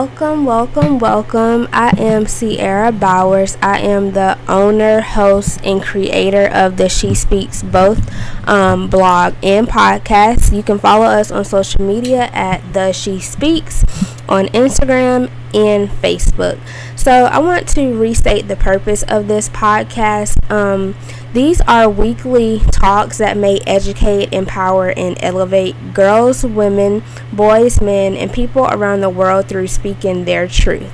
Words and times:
welcome, 0.00 0.46
welcome, 0.46 0.98
welcome. 0.98 1.68
I 1.74 1.90
am 1.98 2.24
Sierra 2.26 2.90
Bowers. 2.90 3.58
I 3.60 3.80
am 3.80 4.12
the 4.12 4.38
owner, 4.48 5.02
host, 5.02 5.60
and 5.62 5.82
creator 5.82 6.46
of 6.46 6.78
the 6.78 6.88
She 6.88 7.14
Speaks 7.14 7.62
Both 7.62 8.10
um, 8.48 8.88
blog 8.88 9.34
and 9.42 9.68
podcast. 9.68 10.56
You 10.56 10.62
can 10.62 10.78
follow 10.78 11.04
us 11.04 11.30
on 11.30 11.44
social 11.44 11.84
media 11.84 12.30
at 12.32 12.62
the 12.72 12.92
She 12.92 13.20
Speaks 13.20 13.84
on 14.26 14.46
Instagram 14.46 15.30
and 15.52 15.90
Facebook. 15.90 16.58
So 16.96 17.26
I 17.26 17.38
want 17.38 17.68
to 17.70 17.94
restate 17.94 18.48
the 18.48 18.56
purpose 18.56 19.02
of 19.02 19.28
this 19.28 19.50
podcast. 19.50 20.50
Um, 20.50 20.94
these 21.32 21.60
are 21.62 21.88
weekly 21.88 22.60
talks 22.72 23.18
that 23.18 23.36
may 23.36 23.60
educate, 23.66 24.32
empower, 24.32 24.90
and 24.90 25.16
elevate 25.20 25.94
girls, 25.94 26.44
women, 26.44 27.04
boys, 27.32 27.80
men, 27.80 28.16
and 28.16 28.32
people 28.32 28.66
around 28.66 29.00
the 29.00 29.10
world 29.10 29.46
through 29.48 29.68
speaking 29.68 30.24
their 30.24 30.48
truth. 30.48 30.90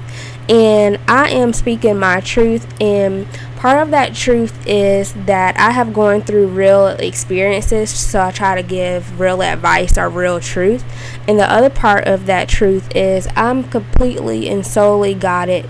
And 0.48 0.98
I 1.08 1.30
am 1.30 1.52
speaking 1.52 1.98
my 1.98 2.20
truth, 2.20 2.68
and 2.80 3.26
part 3.56 3.82
of 3.82 3.90
that 3.90 4.14
truth 4.14 4.64
is 4.66 5.12
that 5.24 5.58
I 5.58 5.72
have 5.72 5.92
gone 5.92 6.22
through 6.22 6.48
real 6.48 6.88
experiences, 6.88 7.90
so 7.90 8.20
I 8.20 8.30
try 8.30 8.54
to 8.54 8.62
give 8.62 9.18
real 9.18 9.42
advice 9.42 9.98
or 9.98 10.08
real 10.08 10.38
truth. 10.38 10.84
And 11.26 11.38
the 11.38 11.50
other 11.50 11.70
part 11.70 12.06
of 12.06 12.26
that 12.26 12.48
truth 12.48 12.94
is 12.94 13.26
I'm 13.34 13.64
completely 13.64 14.48
and 14.48 14.64
solely 14.64 15.14
guided 15.14 15.68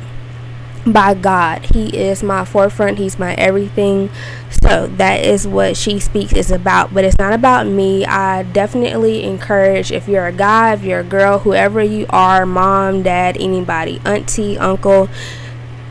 by 0.87 1.15
God. 1.15 1.67
He 1.67 1.97
is 1.97 2.23
my 2.23 2.45
forefront, 2.45 2.99
He's 2.99 3.19
my 3.19 3.35
everything. 3.35 4.11
So 4.51 4.87
that 4.87 5.25
is 5.25 5.47
what 5.47 5.77
She 5.77 5.99
Speaks 5.99 6.33
is 6.33 6.51
about. 6.51 6.95
But 6.95 7.05
it's 7.05 7.19
not 7.19 7.33
about 7.33 7.67
me. 7.67 8.05
I 8.07 8.43
definitely 8.45 9.25
encourage 9.25 9.93
if 9.93 10.09
you're 10.09 10.27
a 10.27 10.33
guy, 10.33 10.75
if 10.75 10.83
you're 10.83 11.01
a 11.01 11.05
girl, 11.05 11.41
whoever 11.41 11.83
you 11.83 12.07
are 12.11 12.47
mom, 12.47 13.03
dad, 13.03 13.37
anybody, 13.39 14.01
auntie, 14.05 14.57
uncle 14.59 15.09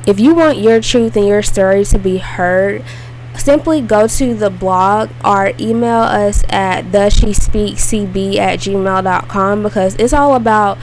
if 0.07 0.19
you 0.19 0.35
want 0.35 0.59
your 0.59 0.79
truth 0.81 1.15
and 1.15 1.27
your 1.27 1.41
story 1.41 1.83
to 1.85 1.97
be 1.97 2.17
heard, 2.17 2.83
simply 3.35 3.81
go 3.81 4.07
to 4.07 4.33
the 4.33 4.49
blog 4.49 5.09
or 5.23 5.51
email 5.59 6.01
us 6.01 6.43
at 6.49 6.91
the 6.93 7.09
she 7.09 7.33
speaks 7.33 7.91
cb 7.91 8.37
at 8.37 8.59
gmail.com 8.59 9.61
because 9.61 9.93
it's 9.95 10.13
all 10.13 10.35
about 10.35 10.77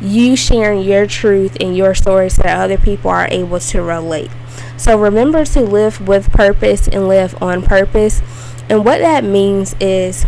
you 0.00 0.36
sharing 0.36 0.82
your 0.82 1.06
truth 1.06 1.56
and 1.60 1.76
your 1.76 1.94
story 1.94 2.30
so 2.30 2.42
that 2.42 2.58
other 2.58 2.78
people 2.78 3.10
are 3.10 3.28
able 3.30 3.60
to 3.60 3.82
relate. 3.82 4.30
So 4.76 4.98
remember 4.98 5.44
to 5.44 5.60
live 5.60 6.06
with 6.08 6.30
purpose 6.32 6.88
and 6.88 7.06
live 7.06 7.40
on 7.42 7.62
purpose. 7.62 8.22
And 8.68 8.84
what 8.84 8.98
that 8.98 9.24
means 9.24 9.74
is 9.80 10.24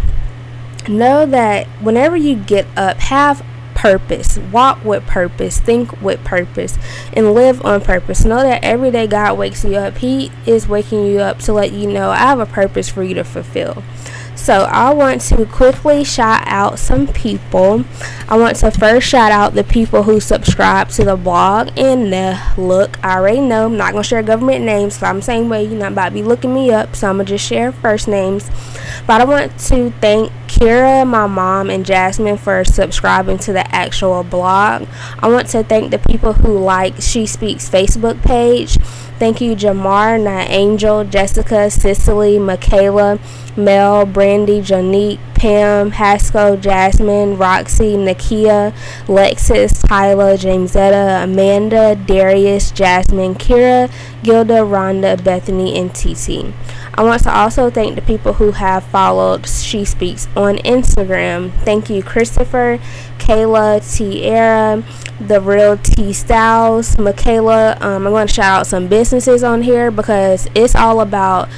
know 0.88 1.24
that 1.26 1.66
whenever 1.80 2.16
you 2.16 2.36
get 2.36 2.66
up, 2.76 2.98
have 2.98 3.44
purpose, 3.74 4.38
walk 4.38 4.84
with 4.84 5.04
purpose, 5.06 5.58
think 5.58 6.00
with 6.00 6.22
purpose, 6.22 6.78
and 7.14 7.34
live 7.34 7.64
on 7.64 7.80
purpose. 7.80 8.24
Know 8.24 8.42
that 8.42 8.62
every 8.62 8.90
day 8.90 9.06
God 9.06 9.36
wakes 9.38 9.64
you 9.64 9.74
up, 9.74 9.98
He 9.98 10.30
is 10.46 10.68
waking 10.68 11.06
you 11.06 11.18
up 11.18 11.38
to 11.40 11.52
let 11.52 11.72
you 11.72 11.90
know 11.90 12.10
I 12.10 12.18
have 12.18 12.38
a 12.38 12.46
purpose 12.46 12.88
for 12.88 13.02
you 13.02 13.14
to 13.14 13.24
fulfill. 13.24 13.82
So 14.42 14.64
I 14.64 14.92
want 14.92 15.20
to 15.20 15.46
quickly 15.46 16.02
shout 16.02 16.42
out 16.46 16.80
some 16.80 17.06
people. 17.06 17.84
I 18.28 18.36
want 18.36 18.56
to 18.56 18.72
first 18.72 19.06
shout 19.06 19.30
out 19.30 19.55
the 19.55 19.62
people 19.62 20.02
who 20.02 20.18
subscribe 20.18 20.89
to 20.90 21.05
the 21.05 21.14
blog 21.14 21.70
and 21.78 22.12
the 22.12 22.40
look. 22.58 22.98
I 23.05 23.18
already 23.18 23.39
know 23.39 23.67
I'm 23.67 23.77
not 23.77 23.92
gonna 23.92 24.02
share 24.02 24.20
government 24.20 24.64
names, 24.64 24.98
so 24.98 25.06
I'm 25.06 25.22
same 25.22 25.48
way 25.48 25.62
you're 25.62 25.78
not 25.78 25.92
about 25.92 26.08
to 26.08 26.14
be 26.14 26.24
looking 26.24 26.52
me 26.52 26.72
up, 26.72 26.96
so 26.96 27.08
I'm 27.08 27.18
gonna 27.18 27.28
just 27.28 27.46
share 27.46 27.70
first 27.70 28.08
names. 28.08 28.50
But 29.06 29.20
I 29.20 29.24
want 29.27 29.56
to 29.56 29.90
thank 30.00 30.33
Kira, 30.62 31.05
my 31.05 31.27
mom, 31.27 31.70
and 31.70 31.84
Jasmine 31.84 32.36
for 32.36 32.64
subscribing 32.64 33.39
to 33.39 33.52
the 33.52 33.74
actual 33.74 34.23
blog. 34.23 34.86
I 35.18 35.27
want 35.27 35.48
to 35.48 35.64
thank 35.64 35.90
the 35.90 35.98
people 35.98 36.34
who 36.34 36.56
like 36.56 36.95
She 37.00 37.27
Speaks 37.27 37.68
Facebook 37.68 38.23
page. 38.23 38.77
Thank 39.18 39.40
you, 39.40 39.56
Jamar, 39.56 40.23
Not 40.23 40.48
Angel, 40.50 41.02
Jessica, 41.02 41.68
Cicely, 41.68 42.39
Michaela, 42.39 43.18
Mel, 43.56 44.06
Brandy, 44.06 44.61
Janique, 44.61 45.18
Pam, 45.34 45.90
Haskell, 45.90 46.56
Jasmine, 46.56 47.36
Roxy, 47.36 47.96
Nakia, 47.96 48.73
Lexus, 49.06 49.84
Tyler, 49.89 50.36
Jamesetta, 50.36 51.24
Amanda, 51.24 51.96
Darius, 51.96 52.70
Jasmine, 52.70 53.34
Kira, 53.34 53.90
Gilda, 54.23 54.64
Rhonda, 54.64 55.23
Bethany, 55.24 55.77
and 55.77 55.92
TT. 55.92 56.55
I 56.95 57.03
want 57.03 57.23
to 57.23 57.35
also 57.35 57.70
thank 57.70 57.95
the 57.95 58.03
people 58.03 58.35
who 58.35 58.53
have 58.53 58.85
followed 58.85 59.48
She 59.48 59.85
Speaks 59.85 60.29
on 60.36 60.57
Instagram. 60.58 61.51
Thank 61.64 61.89
you, 61.89 62.03
Christopher, 62.03 62.79
Kayla, 63.19 63.80
Tierra, 63.97 64.85
The 65.19 65.41
Real 65.41 65.79
T 65.79 66.13
Styles, 66.13 66.98
Michaela. 66.98 67.79
Um, 67.80 68.07
I'm 68.07 68.13
going 68.13 68.27
to 68.27 68.33
shout 68.33 68.61
out 68.61 68.67
some 68.67 68.89
businesses 68.89 69.42
on 69.42 69.63
here 69.63 69.91
because 69.91 70.48
it's 70.55 70.75
all 70.75 71.01
about 71.01 71.48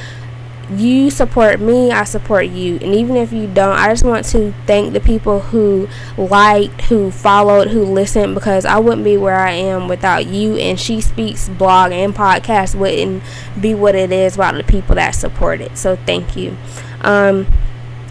you 0.71 1.11
support 1.11 1.61
me, 1.61 1.91
I 1.91 2.05
support 2.05 2.47
you. 2.47 2.77
And 2.77 2.95
even 2.95 3.17
if 3.17 3.33
you 3.33 3.47
don't, 3.47 3.77
I 3.77 3.91
just 3.91 4.05
want 4.05 4.25
to 4.27 4.53
thank 4.67 4.93
the 4.93 5.01
people 5.01 5.41
who 5.41 5.89
liked, 6.17 6.83
who 6.83 7.11
followed, 7.11 7.69
who 7.69 7.85
listened 7.85 8.35
because 8.35 8.65
I 8.65 8.79
wouldn't 8.79 9.05
be 9.05 9.17
where 9.17 9.37
I 9.37 9.53
am 9.53 9.89
without 9.89 10.27
you. 10.27 10.57
And 10.57 10.79
She 10.79 11.01
Speaks 11.01 11.49
blog 11.49 11.93
and 11.93 12.15
podcast 12.15 12.75
wouldn't 12.75 13.23
be 13.61 13.75
what 13.75 13.95
it 13.95 14.13
is 14.13 14.37
without 14.37 14.55
the 14.55 14.65
people 14.65 14.95
that 14.95 15.13
support 15.13 15.61
it. 15.61 15.77
So 15.77 15.97
thank 15.97 16.37
you. 16.37 16.57
Um, 17.03 17.47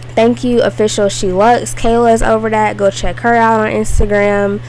thank 0.10 0.44
you, 0.44 0.62
official 0.62 1.10
She 1.10 1.32
Lux. 1.32 1.74
Kayla's 1.74 2.22
over 2.22 2.50
that. 2.50 2.78
Go 2.78 2.90
check 2.90 3.20
her 3.22 3.34
out 3.36 3.62
on 3.62 3.72
Instagram. 3.72 4.62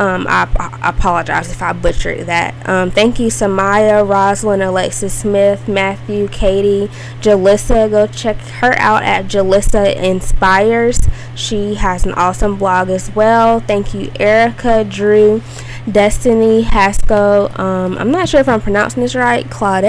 Um, 0.00 0.26
I, 0.30 0.48
I, 0.58 0.88
apologize 0.88 1.52
if 1.52 1.60
I 1.60 1.74
butchered 1.74 2.24
that. 2.24 2.54
Um, 2.66 2.90
thank 2.90 3.20
you, 3.20 3.26
Samaya, 3.28 4.08
Rosalind, 4.08 4.62
Alexis 4.62 5.12
Smith, 5.12 5.68
Matthew, 5.68 6.26
Katie, 6.28 6.90
Jalissa. 7.20 7.90
Go 7.90 8.06
check 8.06 8.38
her 8.38 8.72
out 8.78 9.02
at 9.02 9.26
Jalissa 9.26 9.94
Inspires. 9.94 11.00
She 11.34 11.74
has 11.74 12.06
an 12.06 12.14
awesome 12.14 12.56
blog 12.56 12.88
as 12.88 13.14
well. 13.14 13.60
Thank 13.60 13.92
you, 13.92 14.10
Erica, 14.18 14.84
Drew, 14.84 15.42
Destiny, 15.90 16.62
Haskell. 16.62 17.50
Um, 17.60 17.98
I'm 17.98 18.10
not 18.10 18.30
sure 18.30 18.40
if 18.40 18.48
I'm 18.48 18.62
pronouncing 18.62 19.02
this 19.02 19.14
right. 19.14 19.50
Claude. 19.50 19.84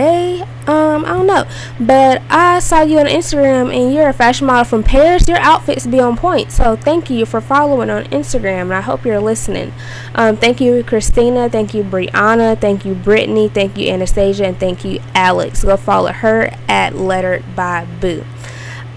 Um, 0.68 1.06
I 1.06 1.14
don't 1.14 1.26
know, 1.26 1.46
but 1.80 2.22
I 2.30 2.60
saw 2.60 2.82
you 2.82 3.00
on 3.00 3.08
Instagram 3.08 3.76
and 3.76 3.94
you're 3.94 4.10
a 4.10 4.14
fashion 4.14 4.46
model 4.46 4.64
from 4.64 4.84
Paris. 4.84 5.28
Your 5.28 5.40
outfits 5.40 5.88
be 5.88 6.00
on 6.00 6.16
point. 6.16 6.52
So 6.52 6.76
thank 6.76 7.10
you 7.10 7.26
for 7.26 7.42
following 7.42 7.90
on 7.90 8.04
Instagram, 8.06 8.64
and 8.64 8.74
I 8.74 8.82
hope 8.82 9.04
you're 9.04 9.20
listening. 9.20 9.74
Um, 10.16 10.38
thank 10.38 10.60
you, 10.62 10.84
Christina. 10.84 11.50
Thank 11.50 11.74
you, 11.74 11.84
Brianna. 11.84 12.60
Thank 12.60 12.86
you, 12.86 12.94
Brittany. 12.94 13.50
Thank 13.50 13.78
you, 13.78 13.90
Anastasia, 13.90 14.46
and 14.46 14.60
thank 14.60 14.84
you, 14.84 15.02
Alex. 15.16 15.64
Go 15.64 15.78
follow 15.78 16.12
her 16.12 16.52
at 16.68 16.96
Lettered 16.96 17.44
by 17.56 17.86
Boo. 18.00 18.24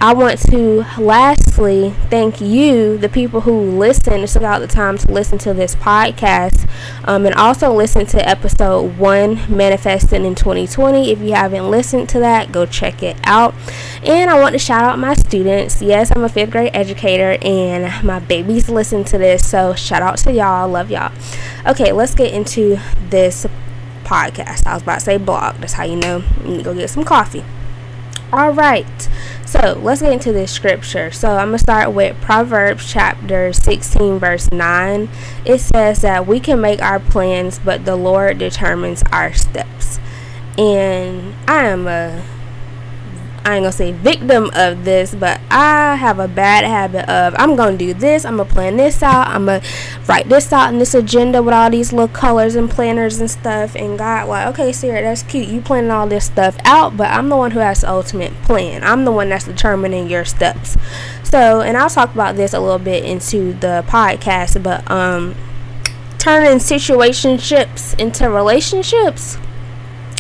I 0.04 0.12
want 0.12 0.38
to 0.50 0.84
lastly 0.98 1.94
thank 2.10 2.38
you, 2.38 2.98
the 2.98 3.08
people 3.08 3.40
who 3.40 3.58
listen, 3.58 4.26
took 4.26 4.42
out 4.42 4.58
the 4.58 4.66
time 4.66 4.98
to 4.98 5.10
listen 5.10 5.38
to 5.38 5.54
this 5.54 5.74
podcast, 5.76 6.68
um, 7.04 7.24
and 7.24 7.34
also 7.34 7.72
listen 7.72 8.04
to 8.08 8.28
episode 8.28 8.98
one, 8.98 9.40
Manifesting 9.48 10.26
in 10.26 10.34
2020. 10.34 11.10
If 11.10 11.20
you 11.20 11.32
haven't 11.32 11.70
listened 11.70 12.10
to 12.10 12.18
that, 12.18 12.52
go 12.52 12.66
check 12.66 13.02
it 13.02 13.16
out. 13.24 13.54
And 14.02 14.28
I 14.28 14.38
want 14.38 14.52
to 14.52 14.58
shout 14.58 14.84
out 14.84 14.98
my 14.98 15.14
students. 15.14 15.80
Yes, 15.80 16.12
I'm 16.14 16.22
a 16.22 16.28
fifth 16.28 16.50
grade 16.50 16.72
educator, 16.74 17.38
and 17.40 18.04
my 18.04 18.18
babies 18.18 18.68
listen 18.68 19.04
to 19.04 19.16
this, 19.16 19.48
so 19.48 19.72
shout 19.72 20.02
out 20.02 20.18
to 20.18 20.32
y'all. 20.34 20.68
Love 20.68 20.90
y'all. 20.90 21.14
Okay, 21.66 21.92
let's 21.92 22.14
get 22.14 22.34
into 22.34 22.78
this 23.08 23.46
podcast. 24.02 24.66
I 24.66 24.74
was 24.74 24.82
about 24.82 24.96
to 24.96 25.00
say 25.00 25.16
blog. 25.16 25.56
That's 25.60 25.72
how 25.72 25.84
you 25.84 25.96
know 25.96 26.22
you 26.42 26.48
need 26.50 26.58
to 26.58 26.64
go 26.64 26.74
get 26.74 26.90
some 26.90 27.04
coffee. 27.04 27.42
All 28.34 28.50
right. 28.50 29.08
So 29.46 29.78
let's 29.80 30.02
get 30.02 30.12
into 30.12 30.32
this 30.32 30.50
scripture. 30.50 31.12
So 31.12 31.36
I'm 31.36 31.50
going 31.50 31.52
to 31.52 31.58
start 31.60 31.92
with 31.92 32.20
Proverbs 32.20 32.90
chapter 32.90 33.52
16, 33.52 34.18
verse 34.18 34.50
9. 34.50 35.08
It 35.44 35.60
says 35.60 36.00
that 36.02 36.26
we 36.26 36.40
can 36.40 36.60
make 36.60 36.82
our 36.82 36.98
plans, 36.98 37.60
but 37.60 37.84
the 37.84 37.94
Lord 37.94 38.38
determines 38.38 39.04
our 39.12 39.32
steps. 39.32 40.00
And 40.58 41.32
I 41.46 41.66
am 41.66 41.86
a 41.86 42.24
I 43.46 43.56
ain't 43.56 43.64
gonna 43.64 43.72
say 43.72 43.92
victim 43.92 44.50
of 44.54 44.86
this, 44.86 45.14
but 45.14 45.38
I 45.50 45.96
have 45.96 46.18
a 46.18 46.26
bad 46.26 46.64
habit 46.64 47.06
of 47.10 47.34
I'm 47.36 47.56
gonna 47.56 47.76
do 47.76 47.92
this, 47.92 48.24
I'm 48.24 48.38
gonna 48.38 48.48
plan 48.48 48.78
this 48.78 49.02
out, 49.02 49.28
I'm 49.28 49.44
gonna 49.44 49.62
write 50.08 50.30
this 50.30 50.50
out 50.50 50.72
in 50.72 50.78
this 50.78 50.94
agenda 50.94 51.42
with 51.42 51.52
all 51.52 51.68
these 51.68 51.92
little 51.92 52.08
colors 52.08 52.54
and 52.54 52.70
planners 52.70 53.20
and 53.20 53.30
stuff. 53.30 53.76
And 53.76 53.98
God, 53.98 54.28
like, 54.28 54.46
okay, 54.48 54.72
Sarah, 54.72 55.02
that's 55.02 55.22
cute. 55.22 55.48
You 55.48 55.60
planning 55.60 55.90
all 55.90 56.06
this 56.06 56.24
stuff 56.24 56.56
out, 56.64 56.96
but 56.96 57.10
I'm 57.10 57.28
the 57.28 57.36
one 57.36 57.50
who 57.50 57.58
has 57.58 57.82
the 57.82 57.90
ultimate 57.90 58.32
plan. 58.44 58.82
I'm 58.82 59.04
the 59.04 59.12
one 59.12 59.28
that's 59.28 59.44
determining 59.44 60.08
your 60.08 60.24
steps. 60.24 60.78
So, 61.22 61.60
and 61.60 61.76
I'll 61.76 61.90
talk 61.90 62.14
about 62.14 62.36
this 62.36 62.54
a 62.54 62.60
little 62.60 62.78
bit 62.78 63.04
into 63.04 63.52
the 63.52 63.84
podcast, 63.86 64.62
but 64.62 64.90
um, 64.90 65.34
turning 66.16 66.58
situationships 66.60 67.98
into 67.98 68.30
relationships. 68.30 69.36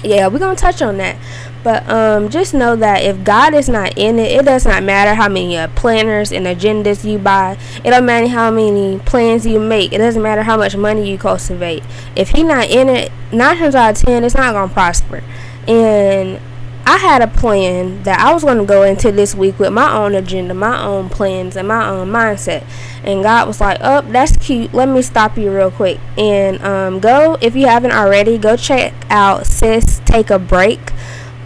Yeah, 0.02 0.28
we're 0.28 0.40
gonna 0.40 0.56
touch 0.56 0.82
on 0.82 0.98
that 0.98 1.16
But 1.64 1.88
um, 1.88 2.28
just 2.28 2.52
know 2.52 2.76
that 2.76 3.02
if 3.02 3.24
God 3.24 3.54
is 3.54 3.70
not 3.70 3.96
in 3.96 4.18
it, 4.18 4.30
it 4.30 4.44
does 4.44 4.66
not 4.66 4.82
matter 4.82 5.14
how 5.14 5.30
many 5.30 5.56
uh, 5.56 5.68
planners 5.68 6.30
and 6.30 6.46
agendas 6.46 7.10
you 7.10 7.18
buy. 7.18 7.56
It 7.82 7.90
don't 7.90 8.04
matter 8.04 8.28
how 8.28 8.50
many 8.50 8.98
plans 8.98 9.46
you 9.46 9.58
make. 9.58 9.94
It 9.94 9.98
doesn't 9.98 10.22
matter 10.22 10.42
how 10.42 10.58
much 10.58 10.76
money 10.76 11.10
you 11.10 11.16
cultivate. 11.16 11.82
If 12.14 12.28
He 12.28 12.42
not 12.42 12.68
in 12.68 12.90
it, 12.90 13.10
nine 13.32 13.56
times 13.56 13.74
out 13.74 13.96
of 13.96 13.96
ten, 13.96 14.24
it's 14.24 14.34
not 14.34 14.52
gonna 14.52 14.72
prosper. 14.72 15.24
And 15.66 16.38
I 16.86 16.98
had 16.98 17.22
a 17.22 17.26
plan 17.26 18.02
that 18.02 18.20
I 18.20 18.34
was 18.34 18.44
going 18.44 18.58
to 18.58 18.64
go 18.64 18.82
into 18.82 19.10
this 19.10 19.34
week 19.34 19.58
with 19.58 19.72
my 19.72 19.90
own 19.96 20.14
agenda, 20.14 20.52
my 20.52 20.84
own 20.84 21.08
plans, 21.08 21.56
and 21.56 21.66
my 21.66 21.88
own 21.88 22.10
mindset. 22.10 22.62
And 23.02 23.22
God 23.22 23.48
was 23.48 23.58
like, 23.58 23.78
"Oh, 23.80 24.02
that's 24.02 24.36
cute. 24.36 24.74
Let 24.74 24.90
me 24.90 25.00
stop 25.00 25.38
you 25.38 25.50
real 25.50 25.70
quick 25.70 25.98
and 26.18 26.62
um, 26.62 27.00
go. 27.00 27.38
If 27.40 27.56
you 27.56 27.68
haven't 27.68 27.92
already, 27.92 28.36
go 28.36 28.56
check 28.56 28.92
out 29.08 29.46
Sis 29.46 30.02
Take 30.04 30.28
a 30.28 30.38
Break 30.38 30.92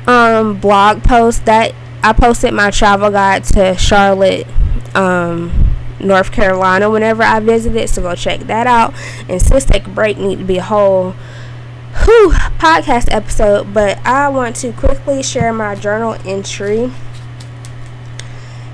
um, 0.09 0.59
blog 0.59 1.05
post 1.05 1.45
that 1.45 1.75
I 2.03 2.13
posted 2.13 2.53
my 2.53 2.71
travel 2.73 3.11
guide 3.11 3.45
to 3.45 3.77
Charlotte, 3.77 4.47
um, 4.97 5.75
North 6.01 6.33
Carolina. 6.33 6.91
Whenever 6.91 7.23
I 7.23 7.39
visited, 7.39 7.89
so 7.89 8.03
go 8.03 8.17
check 8.17 8.41
that 8.41 8.67
out. 8.67 8.95
And 9.29 9.41
Sis 9.41 9.65
Take 9.65 9.87
a 9.87 9.91
Break 9.91 10.19
need 10.19 10.39
to 10.39 10.45
be 10.45 10.59
a 10.59 10.63
whole." 10.63 11.15
whew, 12.05 12.31
podcast 12.59 13.09
episode, 13.11 13.73
but 13.73 13.99
I 14.07 14.29
want 14.29 14.57
to 14.57 14.73
quickly 14.73 15.23
share 15.23 15.53
my 15.53 15.75
journal 15.75 16.17
entry. 16.25 16.93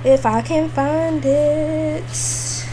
If 0.05 0.27
I 0.27 0.43
can 0.43 0.69
find 0.69 1.25
it. 1.25 2.65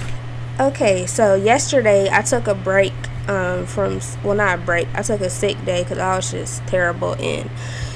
Okay, 0.60 1.06
so 1.06 1.36
yesterday 1.36 2.10
I 2.12 2.22
took 2.22 2.48
a 2.48 2.54
break 2.54 2.94
um, 3.28 3.66
from, 3.66 4.02
well, 4.24 4.36
not 4.36 4.60
a 4.60 4.62
break, 4.62 4.88
I 4.94 5.02
took 5.02 5.22
a 5.22 5.30
sick 5.30 5.64
day 5.66 5.84
because 5.84 5.98
I 5.98 6.16
was 6.18 6.32
just 6.32 6.66
terrible 6.68 7.16
and 7.16 7.50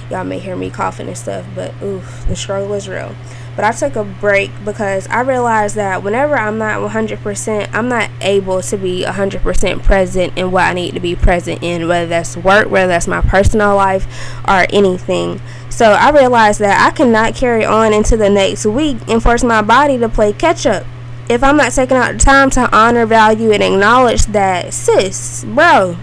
y'all 0.10 0.24
may 0.24 0.40
hear 0.40 0.56
me 0.56 0.70
coughing 0.70 1.08
and 1.08 1.18
stuff, 1.18 1.46
but 1.56 1.74
oof, 1.82 2.26
the 2.28 2.36
struggle 2.36 2.74
is 2.74 2.88
real. 2.88 3.16
But 3.56 3.64
I 3.64 3.72
took 3.72 3.96
a 3.96 4.04
break 4.04 4.52
because 4.66 5.08
I 5.08 5.22
realized 5.22 5.76
that 5.76 6.04
whenever 6.04 6.36
I'm 6.36 6.58
not 6.58 6.80
100%, 6.92 7.70
I'm 7.74 7.88
not 7.88 8.10
able 8.20 8.62
to 8.62 8.78
be 8.78 9.06
100% 9.06 9.84
present 9.84 10.38
in 10.38 10.52
what 10.52 10.66
I 10.66 10.74
need 10.74 10.94
to 10.96 11.00
be 11.00 11.16
present 11.16 11.64
in, 11.64 11.88
whether 11.88 12.08
that's 12.08 12.36
work, 12.36 12.70
whether 12.70 12.88
that's 12.88 13.08
my 13.08 13.22
personal 13.22 13.76
life, 13.76 14.08
or 14.46 14.66
anything. 14.72 15.40
So 15.70 15.94
I 15.94 16.12
realized 16.12 16.60
that 16.60 16.86
I 16.86 16.96
cannot 16.96 17.36
carry 17.36 17.64
on 17.64 17.94
into 17.94 18.18
the 18.18 18.30
next 18.30 18.66
week 18.66 18.98
and 19.08 19.24
force 19.24 19.44
my 19.44 19.62
body 19.62 19.98
to 20.00 20.10
play 20.10 20.34
catch 20.34 20.66
up. 20.66 20.86
If 21.30 21.42
I'm 21.42 21.58
not 21.58 21.72
taking 21.72 21.98
out 21.98 22.14
the 22.14 22.20
time 22.20 22.50
to 22.52 22.76
honor, 22.76 23.06
value, 23.06 23.52
and 23.52 23.64
acknowledge 23.64 24.26
that, 24.28 24.74
sis, 24.74 25.44
bro, 25.46 25.98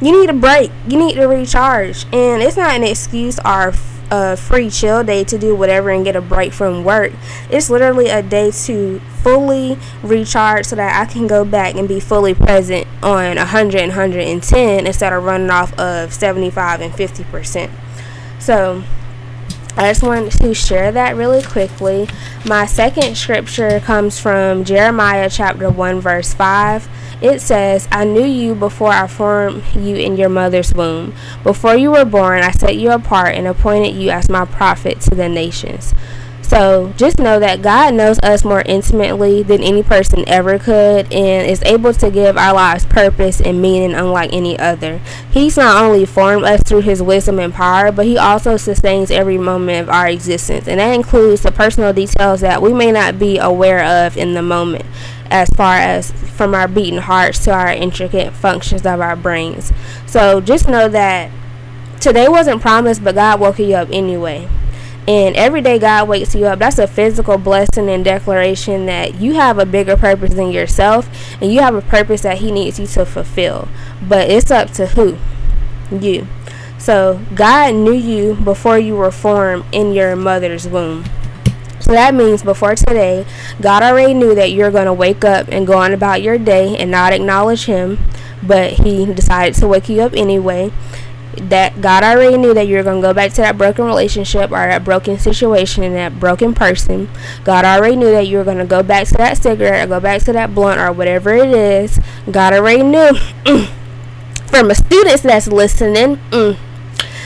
you 0.00 0.12
need 0.20 0.30
a 0.30 0.34
break. 0.34 0.70
You 0.88 0.98
need 0.98 1.14
to 1.14 1.26
recharge. 1.26 2.04
And 2.12 2.42
it's 2.42 2.56
not 2.56 2.74
an 2.74 2.84
excuse 2.84 3.38
or 3.44 3.72
a 4.10 4.36
free 4.36 4.70
chill 4.70 5.02
day 5.02 5.24
to 5.24 5.38
do 5.38 5.54
whatever 5.54 5.90
and 5.90 6.04
get 6.04 6.16
a 6.16 6.20
break 6.20 6.52
from 6.52 6.84
work. 6.84 7.12
It's 7.50 7.70
literally 7.70 8.08
a 8.08 8.22
day 8.22 8.50
to 8.50 9.00
fully 9.22 9.78
recharge 10.02 10.66
so 10.66 10.76
that 10.76 11.00
I 11.00 11.10
can 11.10 11.26
go 11.26 11.44
back 11.44 11.74
and 11.74 11.88
be 11.88 11.98
fully 11.98 12.34
present 12.34 12.86
on 13.02 13.36
100 13.36 13.80
and 13.80 13.90
110 13.90 14.86
instead 14.86 15.12
of 15.12 15.24
running 15.24 15.50
off 15.50 15.76
of 15.78 16.12
75 16.12 16.80
and 16.80 16.92
50%. 16.92 17.70
So, 18.38 18.84
I 19.76 19.90
just 19.90 20.02
wanted 20.02 20.32
to 20.32 20.54
share 20.54 20.90
that 20.92 21.16
really 21.16 21.42
quickly. 21.42 22.08
My 22.44 22.66
second 22.66 23.16
scripture 23.16 23.80
comes 23.80 24.18
from 24.18 24.64
Jeremiah 24.64 25.28
chapter 25.30 25.68
1 25.70 26.00
verse 26.00 26.32
5 26.32 26.88
it 27.20 27.40
says, 27.40 27.88
I 27.90 28.04
knew 28.04 28.24
you 28.24 28.54
before 28.54 28.90
I 28.92 29.06
formed 29.06 29.62
you 29.74 29.96
in 29.96 30.16
your 30.16 30.28
mother's 30.28 30.74
womb. 30.74 31.14
Before 31.42 31.74
you 31.74 31.90
were 31.90 32.04
born, 32.04 32.42
I 32.42 32.50
set 32.50 32.76
you 32.76 32.90
apart 32.90 33.34
and 33.34 33.46
appointed 33.46 33.94
you 33.94 34.10
as 34.10 34.28
my 34.28 34.44
prophet 34.44 35.00
to 35.02 35.14
the 35.14 35.28
nations. 35.28 35.94
So 36.56 36.94
just 36.96 37.18
know 37.18 37.38
that 37.38 37.60
God 37.60 37.92
knows 37.92 38.18
us 38.20 38.42
more 38.42 38.62
intimately 38.62 39.42
than 39.42 39.62
any 39.62 39.82
person 39.82 40.26
ever 40.26 40.58
could 40.58 41.12
and 41.12 41.46
is 41.46 41.62
able 41.64 41.92
to 41.92 42.10
give 42.10 42.38
our 42.38 42.54
lives 42.54 42.86
purpose 42.86 43.42
and 43.42 43.60
meaning 43.60 43.92
unlike 43.92 44.32
any 44.32 44.58
other. 44.58 45.02
He's 45.30 45.58
not 45.58 45.84
only 45.84 46.06
formed 46.06 46.44
us 46.44 46.62
through 46.62 46.80
his 46.80 47.02
wisdom 47.02 47.38
and 47.40 47.52
power, 47.52 47.92
but 47.92 48.06
he 48.06 48.16
also 48.16 48.56
sustains 48.56 49.10
every 49.10 49.36
moment 49.36 49.82
of 49.82 49.90
our 49.90 50.08
existence. 50.08 50.66
And 50.66 50.80
that 50.80 50.94
includes 50.94 51.42
the 51.42 51.52
personal 51.52 51.92
details 51.92 52.40
that 52.40 52.62
we 52.62 52.72
may 52.72 52.90
not 52.90 53.18
be 53.18 53.36
aware 53.36 54.06
of 54.06 54.16
in 54.16 54.32
the 54.32 54.40
moment 54.40 54.86
as 55.30 55.50
far 55.50 55.76
as 55.76 56.10
from 56.10 56.54
our 56.54 56.68
beating 56.68 57.00
hearts 57.00 57.44
to 57.44 57.52
our 57.52 57.70
intricate 57.70 58.32
functions 58.32 58.86
of 58.86 59.02
our 59.02 59.14
brains. 59.14 59.74
So 60.06 60.40
just 60.40 60.70
know 60.70 60.88
that 60.88 61.30
today 62.00 62.28
wasn't 62.28 62.62
promised, 62.62 63.04
but 63.04 63.14
God 63.14 63.40
woke 63.40 63.58
you 63.58 63.74
up 63.74 63.90
anyway. 63.92 64.48
And 65.08 65.36
every 65.36 65.60
day 65.60 65.78
God 65.78 66.08
wakes 66.08 66.34
you 66.34 66.46
up, 66.46 66.58
that's 66.58 66.78
a 66.78 66.86
physical 66.88 67.38
blessing 67.38 67.88
and 67.88 68.04
declaration 68.04 68.86
that 68.86 69.14
you 69.14 69.34
have 69.34 69.58
a 69.58 69.64
bigger 69.66 69.96
purpose 69.96 70.34
than 70.34 70.50
yourself 70.50 71.08
and 71.40 71.52
you 71.52 71.60
have 71.60 71.76
a 71.76 71.82
purpose 71.82 72.22
that 72.22 72.38
He 72.38 72.50
needs 72.50 72.80
you 72.80 72.86
to 72.88 73.06
fulfill. 73.06 73.68
But 74.02 74.28
it's 74.30 74.50
up 74.50 74.70
to 74.72 74.88
who? 74.88 75.16
You. 75.96 76.26
So 76.78 77.20
God 77.34 77.74
knew 77.74 77.92
you 77.92 78.34
before 78.34 78.78
you 78.78 78.96
were 78.96 79.12
formed 79.12 79.64
in 79.72 79.92
your 79.92 80.16
mother's 80.16 80.66
womb. 80.66 81.04
So 81.80 81.92
that 81.92 82.14
means 82.14 82.42
before 82.42 82.74
today, 82.74 83.24
God 83.60 83.84
already 83.84 84.12
knew 84.12 84.34
that 84.34 84.50
you're 84.50 84.72
going 84.72 84.86
to 84.86 84.92
wake 84.92 85.24
up 85.24 85.46
and 85.48 85.68
go 85.68 85.78
on 85.78 85.92
about 85.92 86.20
your 86.20 86.36
day 86.36 86.76
and 86.76 86.90
not 86.90 87.12
acknowledge 87.12 87.66
Him, 87.66 87.98
but 88.42 88.72
He 88.72 89.06
decided 89.06 89.54
to 89.60 89.68
wake 89.68 89.88
you 89.88 90.00
up 90.00 90.12
anyway. 90.14 90.72
That 91.36 91.80
God 91.80 92.02
already 92.02 92.38
knew 92.38 92.54
that 92.54 92.66
you're 92.66 92.82
going 92.82 93.02
to 93.02 93.06
go 93.06 93.12
back 93.12 93.32
to 93.32 93.42
that 93.42 93.58
broken 93.58 93.84
relationship 93.84 94.50
or 94.50 94.56
that 94.56 94.84
broken 94.84 95.18
situation 95.18 95.84
and 95.84 95.94
that 95.94 96.18
broken 96.18 96.54
person. 96.54 97.08
God 97.44 97.64
already 97.64 97.96
knew 97.96 98.10
that 98.10 98.26
you 98.26 98.38
were 98.38 98.44
going 98.44 98.58
to 98.58 98.64
go 98.64 98.82
back 98.82 99.06
to 99.08 99.14
that 99.14 99.36
cigarette 99.36 99.84
or 99.84 99.88
go 99.88 100.00
back 100.00 100.22
to 100.22 100.32
that 100.32 100.54
blunt 100.54 100.80
or 100.80 100.92
whatever 100.92 101.34
it 101.34 101.50
is. 101.50 102.00
God 102.30 102.54
already 102.54 102.82
knew. 102.82 103.12
From 104.46 104.70
a 104.70 104.74
student 104.74 105.22
that's 105.22 105.48
listening, 105.48 106.16
mm, 106.30 106.56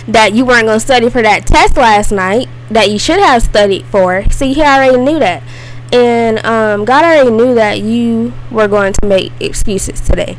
that 0.08 0.32
you 0.32 0.44
weren't 0.44 0.66
going 0.66 0.78
to 0.78 0.84
study 0.84 1.08
for 1.08 1.22
that 1.22 1.46
test 1.46 1.76
last 1.76 2.10
night 2.10 2.48
that 2.70 2.90
you 2.90 2.98
should 2.98 3.20
have 3.20 3.42
studied 3.42 3.84
for. 3.86 4.24
See, 4.30 4.52
he 4.52 4.62
already 4.62 4.98
knew 4.98 5.18
that. 5.18 5.42
And 5.92 6.44
um, 6.46 6.84
God 6.84 7.04
already 7.04 7.30
knew 7.30 7.54
that 7.54 7.80
you 7.80 8.32
were 8.50 8.68
going 8.68 8.92
to 8.92 9.06
make 9.06 9.32
excuses 9.40 10.00
today. 10.00 10.38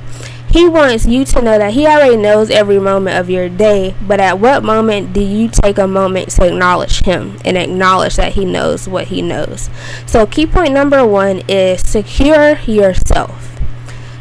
He 0.52 0.68
wants 0.68 1.06
you 1.06 1.24
to 1.24 1.42
know 1.42 1.58
that 1.58 1.74
He 1.74 1.88
already 1.88 2.18
knows 2.18 2.50
every 2.50 2.78
moment 2.78 3.18
of 3.18 3.30
your 3.30 3.48
day, 3.48 3.96
but 4.06 4.20
at 4.20 4.38
what 4.38 4.64
moment 4.64 5.14
do 5.14 5.22
you 5.22 5.48
take 5.48 5.78
a 5.78 5.88
moment 5.88 6.32
to 6.32 6.48
acknowledge 6.48 7.06
Him 7.06 7.38
and 7.46 7.58
acknowledge 7.58 8.18
that 8.18 8.34
He 8.34 8.44
knows 8.44 8.86
what 8.88 9.08
He 9.08 9.22
knows? 9.22 9.70
So, 10.06 10.26
key 10.26 10.46
point 10.46 10.74
number 10.74 11.08
one 11.08 11.42
is 11.48 11.90
secure 11.90 12.60
yourself. 12.66 13.48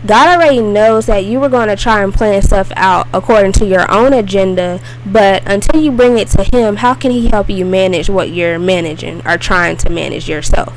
God 0.07 0.29
already 0.29 0.61
knows 0.61 1.07
that 1.07 1.25
you 1.25 1.41
were 1.41 1.49
going 1.49 1.69
to 1.69 1.77
try 1.77 2.03
and 2.03 2.15
plan 2.15 2.41
stuff 2.43 2.73
out 2.77 3.09
according 3.13 3.53
to 3.53 3.67
your 3.67 3.91
own 3.91 4.13
agenda, 4.13 4.81
but 5.05 5.43
until 5.47 5.83
you 5.83 5.91
bring 5.91 6.17
it 6.17 6.29
to 6.29 6.45
Him, 6.45 6.77
how 6.77 6.95
can 6.95 7.11
He 7.11 7.27
help 7.27 7.51
you 7.51 7.65
manage 7.65 8.09
what 8.09 8.31
you're 8.31 8.59
managing 8.59 9.27
or 9.27 9.37
trying 9.37 9.77
to 9.79 9.91
manage 9.91 10.29
yourself? 10.29 10.75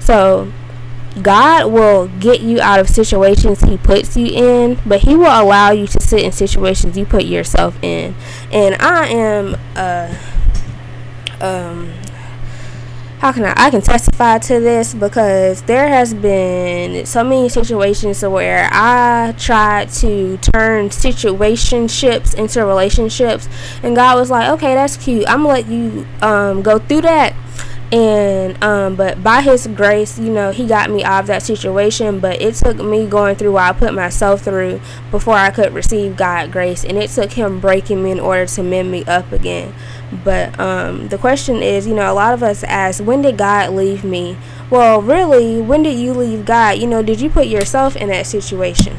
So, 0.00 0.52
God 1.22 1.72
will 1.72 2.08
get 2.20 2.40
you 2.40 2.60
out 2.60 2.80
of 2.80 2.88
situations 2.88 3.60
He 3.60 3.76
puts 3.76 4.16
you 4.16 4.26
in, 4.26 4.78
but 4.86 5.00
He 5.00 5.14
will 5.14 5.24
allow 5.26 5.70
you 5.70 5.86
to 5.86 6.00
sit 6.00 6.22
in 6.22 6.32
situations 6.32 6.96
you 6.96 7.04
put 7.04 7.24
yourself 7.24 7.76
in. 7.82 8.14
And 8.52 8.76
I 8.80 9.08
am, 9.08 9.56
uh, 9.74 10.14
um, 11.40 11.92
how 13.18 13.32
can 13.32 13.44
I 13.44 13.54
I 13.56 13.70
can 13.70 13.82
testify 13.82 14.38
to 14.38 14.60
this 14.60 14.94
because 14.94 15.62
there 15.62 15.88
has 15.88 16.14
been 16.14 17.04
so 17.04 17.24
many 17.24 17.48
situations 17.48 18.22
where 18.22 18.68
I 18.70 19.34
tried 19.36 19.90
to 19.94 20.36
turn 20.38 20.90
situationships 20.90 22.34
into 22.36 22.64
relationships 22.64 23.48
and 23.82 23.96
God 23.96 24.16
was 24.16 24.30
like, 24.30 24.48
Okay, 24.52 24.74
that's 24.74 24.96
cute. 24.96 25.28
I'm 25.28 25.42
gonna 25.42 25.48
let 25.48 25.66
you 25.66 26.06
um, 26.22 26.62
go 26.62 26.78
through 26.78 27.02
that 27.02 27.34
and 27.90 28.62
um 28.62 28.94
but 28.96 29.22
by 29.22 29.40
his 29.40 29.66
grace 29.68 30.18
you 30.18 30.30
know 30.30 30.50
he 30.50 30.66
got 30.66 30.90
me 30.90 31.02
out 31.02 31.20
of 31.20 31.26
that 31.26 31.42
situation 31.42 32.20
but 32.20 32.40
it 32.42 32.54
took 32.54 32.76
me 32.76 33.06
going 33.06 33.34
through 33.34 33.52
what 33.52 33.62
i 33.62 33.72
put 33.72 33.94
myself 33.94 34.42
through 34.42 34.78
before 35.10 35.34
i 35.34 35.50
could 35.50 35.72
receive 35.72 36.14
god 36.14 36.52
grace 36.52 36.84
and 36.84 36.98
it 36.98 37.08
took 37.08 37.32
him 37.32 37.58
breaking 37.60 38.02
me 38.02 38.10
in 38.10 38.20
order 38.20 38.44
to 38.46 38.62
mend 38.62 38.90
me 38.90 39.04
up 39.04 39.32
again. 39.32 39.74
But 40.24 40.58
um 40.58 41.08
the 41.08 41.18
question 41.18 41.62
is 41.62 41.86
you 41.86 41.94
know 41.94 42.10
a 42.10 42.14
lot 42.14 42.34
of 42.34 42.42
us 42.42 42.62
ask 42.64 43.02
when 43.02 43.22
did 43.22 43.36
god 43.36 43.72
leave 43.72 44.04
me? 44.04 44.36
Well 44.70 45.02
really 45.02 45.60
when 45.60 45.82
did 45.82 45.98
you 45.98 46.12
leave 46.12 46.44
god? 46.44 46.78
You 46.78 46.86
know 46.86 47.02
did 47.02 47.20
you 47.20 47.30
put 47.30 47.46
yourself 47.46 47.96
in 47.96 48.08
that 48.08 48.26
situation? 48.26 48.96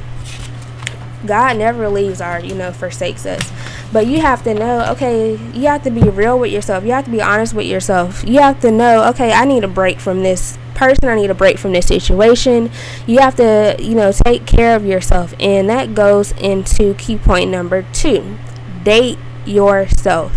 God 1.25 1.57
never 1.57 1.89
leaves 1.89 2.21
or 2.21 2.39
you 2.39 2.55
know 2.55 2.71
forsakes 2.71 3.25
us 3.25 3.51
but 3.91 4.05
you 4.07 4.21
have 4.21 4.43
to 4.43 4.53
know, 4.53 4.85
okay, 4.91 5.37
you 5.53 5.67
have 5.67 5.83
to 5.83 5.89
be 5.89 6.01
real 6.01 6.37
with 6.37 6.51
yourself. 6.51 6.83
You 6.83 6.91
have 6.91 7.05
to 7.05 7.11
be 7.11 7.21
honest 7.21 7.53
with 7.53 7.65
yourself. 7.65 8.23
You 8.27 8.39
have 8.39 8.59
to 8.61 8.71
know, 8.71 9.07
okay, 9.09 9.31
I 9.33 9.45
need 9.45 9.63
a 9.63 9.67
break 9.67 9.99
from 9.99 10.21
this 10.21 10.57
person. 10.75 11.09
I 11.09 11.15
need 11.15 11.31
a 11.31 11.35
break 11.35 11.57
from 11.57 11.71
this 11.73 11.87
situation. 11.87 12.71
You 13.07 13.19
have 13.19 13.35
to, 13.35 13.75
you 13.79 13.95
know, 13.95 14.11
take 14.11 14.45
care 14.45 14.75
of 14.75 14.85
yourself. 14.85 15.33
And 15.39 15.69
that 15.69 15.95
goes 15.95 16.31
into 16.33 16.93
key 16.95 17.17
point 17.17 17.49
number 17.49 17.85
two 17.93 18.37
date 18.83 19.17
yourself. 19.45 20.31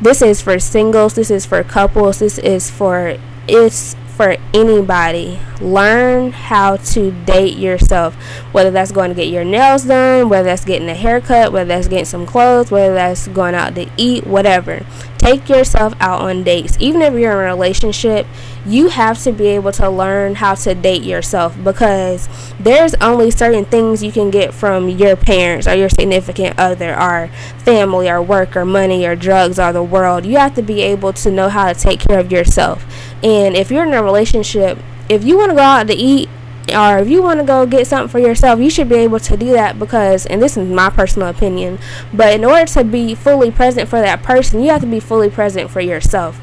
this 0.00 0.20
is 0.20 0.42
for 0.42 0.58
singles, 0.58 1.14
this 1.14 1.30
is 1.30 1.46
for 1.46 1.62
couples, 1.62 2.18
this 2.18 2.38
is 2.38 2.70
for 2.70 3.16
it's 3.48 3.96
for 4.16 4.36
anybody. 4.54 5.38
Learn 5.60 6.32
how 6.32 6.76
to 6.76 7.10
date 7.24 7.58
yourself. 7.58 8.14
Whether 8.52 8.70
that's 8.70 8.92
going 8.92 9.10
to 9.10 9.14
get 9.14 9.28
your 9.28 9.44
nails 9.44 9.84
done, 9.84 10.28
whether 10.28 10.48
that's 10.48 10.64
getting 10.64 10.88
a 10.88 10.94
haircut, 10.94 11.52
whether 11.52 11.68
that's 11.68 11.88
getting 11.88 12.06
some 12.06 12.26
clothes, 12.26 12.70
whether 12.70 12.94
that's 12.94 13.28
going 13.28 13.54
out 13.54 13.74
to 13.74 13.90
eat, 13.96 14.26
whatever. 14.26 14.84
Take 15.18 15.48
yourself 15.48 15.94
out 16.00 16.20
on 16.20 16.44
dates. 16.44 16.76
Even 16.78 17.02
if 17.02 17.14
you're 17.14 17.32
in 17.32 17.38
a 17.38 17.54
relationship, 17.54 18.26
you 18.64 18.88
have 18.88 19.22
to 19.22 19.32
be 19.32 19.46
able 19.48 19.72
to 19.72 19.88
learn 19.88 20.36
how 20.36 20.54
to 20.54 20.74
date 20.74 21.02
yourself 21.02 21.56
because 21.62 22.28
there's 22.60 22.94
only 22.94 23.30
certain 23.30 23.64
things 23.64 24.02
you 24.02 24.12
can 24.12 24.30
get 24.30 24.52
from 24.52 24.88
your 24.88 25.16
parents 25.16 25.66
or 25.66 25.74
your 25.74 25.88
significant 25.88 26.58
other 26.58 26.94
or 27.00 27.28
family 27.58 28.08
or 28.08 28.22
work 28.22 28.56
or 28.56 28.64
money 28.64 29.06
or 29.06 29.16
drugs 29.16 29.58
or 29.58 29.72
the 29.72 29.82
world. 29.82 30.24
You 30.24 30.36
have 30.36 30.54
to 30.54 30.62
be 30.62 30.82
able 30.82 31.12
to 31.14 31.30
know 31.30 31.48
how 31.48 31.72
to 31.72 31.78
take 31.78 32.00
care 32.00 32.18
of 32.18 32.30
yourself. 32.30 32.84
And 33.22 33.56
if 33.56 33.70
you're 33.70 33.84
in 33.84 33.94
a 33.94 34.02
relationship, 34.02 34.78
if 35.08 35.24
you 35.24 35.36
want 35.36 35.50
to 35.50 35.56
go 35.56 35.62
out 35.62 35.86
to 35.88 35.94
eat 35.94 36.28
or 36.74 36.98
if 36.98 37.08
you 37.08 37.22
want 37.22 37.38
to 37.38 37.46
go 37.46 37.64
get 37.64 37.86
something 37.86 38.08
for 38.08 38.18
yourself, 38.18 38.58
you 38.58 38.70
should 38.70 38.88
be 38.88 38.96
able 38.96 39.20
to 39.20 39.36
do 39.36 39.52
that 39.52 39.78
because, 39.78 40.26
and 40.26 40.42
this 40.42 40.56
is 40.56 40.68
my 40.68 40.90
personal 40.90 41.28
opinion, 41.28 41.78
but 42.12 42.34
in 42.34 42.44
order 42.44 42.66
to 42.66 42.84
be 42.84 43.14
fully 43.14 43.50
present 43.50 43.88
for 43.88 44.00
that 44.00 44.22
person, 44.22 44.60
you 44.60 44.70
have 44.70 44.80
to 44.80 44.86
be 44.86 45.00
fully 45.00 45.30
present 45.30 45.70
for 45.70 45.80
yourself. 45.80 46.40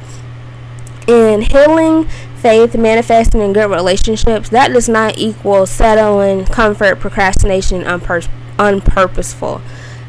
In 1.08 1.42
healing, 1.42 2.08
faith, 2.38 2.76
manifesting, 2.78 3.42
and 3.42 3.54
good 3.54 3.70
relationships, 3.70 4.50
that 4.50 4.72
does 4.72 4.88
not 4.88 5.18
equal 5.18 5.66
settling, 5.66 6.46
comfort, 6.46 7.00
procrastination, 7.00 7.84
unpur- 7.84 8.30
unpurposeful 8.58 9.62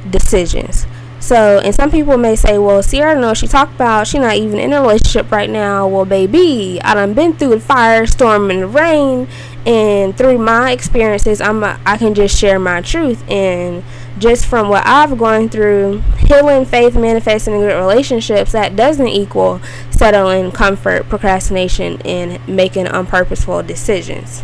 decisions. 0.09 0.87
So, 1.25 1.59
and 1.61 1.75
some 1.75 1.91
people 1.91 2.19
may 2.19 2.37
say, 2.37 2.59
well, 2.59 2.83
Sierra 2.83 3.19
knows 3.19 3.39
she 3.39 3.47
talked 3.47 3.77
about 3.77 4.07
she 4.07 4.19
not 4.19 4.37
even 4.37 4.59
in 4.59 4.75
a 4.75 4.83
relationship 4.83 5.33
right 5.33 5.49
now. 5.49 5.89
Well, 5.89 6.05
baby, 6.05 6.79
I 6.85 6.93
done 6.93 7.15
been 7.15 7.33
through 7.33 7.49
the 7.49 7.61
fire, 7.61 8.07
storm, 8.07 8.51
and 8.51 8.61
the 8.61 8.67
rain, 8.67 9.27
and 9.65 10.15
through 10.15 10.37
my 10.37 10.73
experiences, 10.73 11.41
I'm 11.41 11.65
I 11.65 11.97
can 11.97 12.13
just 12.13 12.39
share 12.39 12.59
my 12.59 12.83
truth. 12.83 13.27
And 13.27 13.83
just 14.19 14.45
from 14.45 14.69
what 14.69 14.87
I've 14.87 15.17
gone 15.17 15.49
through, 15.49 16.03
healing, 16.19 16.67
faith, 16.67 16.95
manifesting, 16.95 17.55
and 17.55 17.63
good 17.63 17.75
relationships, 17.75 18.53
that 18.53 18.77
doesn't 18.77 19.09
equal 19.09 19.63
settling, 19.91 20.53
comfort, 20.53 21.09
procrastination, 21.09 22.03
and 22.03 22.47
making 22.47 22.85
unpurposeful 22.85 23.67
decisions. 23.67 24.43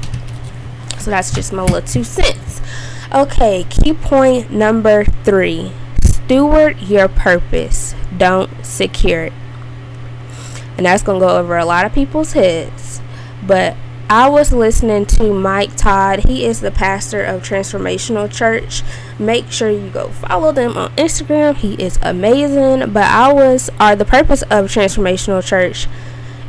So 0.98 1.10
that's 1.10 1.30
just 1.30 1.52
my 1.52 1.60
little 1.60 1.82
two 1.82 2.04
cents. 2.04 2.62
Okay, 3.14 3.66
key 3.68 3.92
point 3.92 4.50
number 4.50 5.04
three 5.04 5.72
steward 6.30 6.80
your 6.82 7.08
purpose, 7.08 7.92
don't 8.16 8.64
secure 8.64 9.24
it. 9.24 9.32
And 10.76 10.86
that's 10.86 11.02
going 11.02 11.18
to 11.18 11.26
go 11.26 11.36
over 11.36 11.58
a 11.58 11.64
lot 11.64 11.84
of 11.84 11.92
people's 11.92 12.34
heads. 12.34 13.00
But 13.44 13.76
I 14.08 14.28
was 14.28 14.52
listening 14.52 15.06
to 15.06 15.34
Mike 15.34 15.76
Todd. 15.76 16.20
He 16.20 16.44
is 16.44 16.60
the 16.60 16.70
pastor 16.70 17.24
of 17.24 17.42
Transformational 17.42 18.32
Church. 18.32 18.84
Make 19.18 19.50
sure 19.50 19.70
you 19.70 19.90
go 19.90 20.10
follow 20.10 20.52
them 20.52 20.76
on 20.76 20.94
Instagram. 20.94 21.56
He 21.56 21.74
is 21.82 21.98
amazing. 22.00 22.92
But 22.92 23.10
I 23.10 23.32
was, 23.32 23.68
or 23.80 23.96
the 23.96 24.04
purpose 24.04 24.42
of 24.42 24.66
Transformational 24.66 25.44
Church 25.44 25.88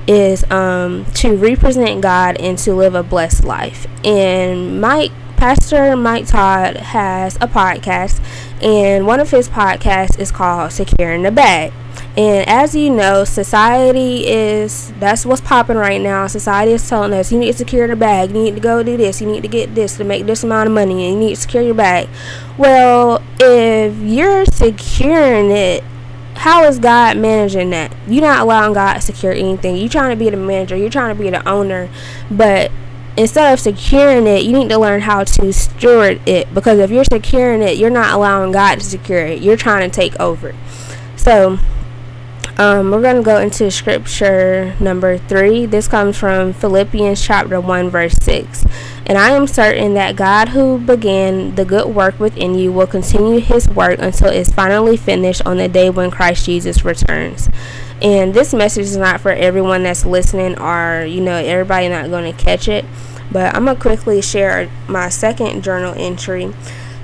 is 0.06 0.44
um, 0.52 1.06
to 1.16 1.36
represent 1.36 2.02
God 2.02 2.38
and 2.40 2.56
to 2.60 2.76
live 2.76 2.94
a 2.94 3.02
blessed 3.02 3.46
life. 3.46 3.88
And 4.06 4.80
Mike 4.80 5.12
Pastor 5.42 5.98
Mike 5.98 6.28
Todd 6.28 6.78
has 6.78 7.36
a 7.38 7.48
podcast, 7.48 8.22
and 8.62 9.06
one 9.06 9.20
of 9.20 9.32
his 9.32 9.50
podcasts 9.50 10.20
is 10.20 10.32
called 10.32 10.72
Securing 10.72 11.24
the 11.24 11.32
Bag. 11.32 11.74
And 12.18 12.48
as 12.48 12.76
you 12.76 12.90
know, 12.90 13.24
society 13.24 14.28
is 14.28 14.92
that's 15.00 15.26
what's 15.26 15.40
popping 15.40 15.78
right 15.78 16.02
now. 16.02 16.28
Society 16.28 16.74
is 16.74 16.88
telling 16.88 17.14
us 17.14 17.32
you 17.32 17.40
need 17.40 17.54
to 17.54 17.58
secure 17.58 17.88
the 17.88 17.96
bag, 17.96 18.32
you 18.32 18.44
need 18.44 18.56
to 18.56 18.62
go 18.62 18.84
do 18.84 18.98
this, 18.98 19.22
you 19.22 19.28
need 19.28 19.44
to 19.44 19.48
get 19.48 19.76
this 19.76 19.96
to 19.98 20.04
make 20.04 20.26
this 20.26 20.44
amount 20.44 20.68
of 20.68 20.74
money, 20.74 21.06
and 21.06 21.14
you 21.14 21.28
need 21.28 21.36
to 21.36 21.42
secure 21.42 21.64
your 21.64 21.74
bag. 21.74 22.10
Well, 22.58 23.24
if 23.40 23.96
you're 23.98 24.46
securing 24.46 25.52
it, 25.52 25.84
how 26.36 26.66
is 26.66 26.80
God 26.80 27.18
managing 27.18 27.70
that? 27.70 27.96
You're 28.08 28.24
not 28.24 28.42
allowing 28.42 28.74
God 28.74 28.96
to 28.96 29.02
secure 29.02 29.32
anything. 29.32 29.78
You're 29.78 29.90
trying 29.90 30.10
to 30.10 30.22
be 30.22 30.30
the 30.30 30.38
manager, 30.38 30.76
you're 30.76 30.90
trying 30.90 31.16
to 31.16 31.24
be 31.24 31.30
the 31.30 31.48
owner, 31.48 31.90
but 32.30 32.72
instead 33.18 33.54
of 33.54 33.60
securing 33.60 34.28
it, 34.28 34.44
you 34.44 34.54
need 34.54 34.70
to 34.70 34.78
learn 34.78 35.02
how 35.02 35.24
to 35.24 35.54
steward 35.54 36.22
it. 36.28 36.54
Because 36.54 36.80
if 36.80 36.92
you're 36.92 37.04
securing 37.04 37.62
it, 37.62 37.78
you're 37.78 37.90
not 37.90 38.14
allowing 38.14 38.52
God 38.52 38.80
to 38.80 38.86
secure 38.86 39.26
it. 39.26 39.42
You're 39.42 39.58
trying 39.58 39.90
to 39.90 39.94
take 39.94 40.20
over. 40.20 40.56
So, 41.16 41.60
um, 42.58 42.92
we're 42.92 43.02
going 43.02 43.16
to 43.16 43.24
go 43.24 43.40
into 43.40 43.72
scripture 43.72 44.76
number 44.80 45.18
three. 45.18 45.66
This 45.66 45.88
comes 45.88 46.18
from 46.18 46.54
Philippians 46.54 47.22
chapter 47.22 47.60
1, 47.60 47.90
verse 47.90 48.14
6. 48.22 48.66
And 49.06 49.18
I 49.18 49.32
am 49.32 49.48
certain 49.48 49.94
that 49.96 50.16
God, 50.16 50.50
who 50.50 50.78
began 50.78 51.56
the 51.56 51.66
good 51.66 51.88
work 51.88 52.20
within 52.20 52.56
you, 52.56 52.72
will 52.72 52.88
continue 52.88 53.40
his 53.40 53.68
work 53.68 54.00
until 54.00 54.30
it's 54.30 54.52
finally 54.52 54.96
finished 54.96 55.42
on 55.46 55.58
the 55.58 55.68
day 55.68 55.90
when 55.90 56.12
Christ 56.12 56.46
Jesus 56.46 56.86
returns. 56.86 57.50
And 58.02 58.34
this 58.34 58.54
message 58.54 58.86
is 58.86 58.98
not 58.98 59.22
for 59.22 59.32
everyone 59.32 59.84
that's 59.84 60.06
listening 60.06 60.60
or, 60.60 61.06
you 61.06 61.22
know, 61.22 61.36
everybody 61.36 61.88
not 61.88 62.10
going 62.10 62.34
to 62.36 62.44
catch 62.44 62.68
it. 62.68 62.86
But 63.32 63.56
I'm 63.56 63.66
to 63.66 63.76
quickly 63.76 64.22
share 64.22 64.70
my 64.88 65.10
second 65.10 65.64
journal 65.64 65.94
entry. 65.96 66.54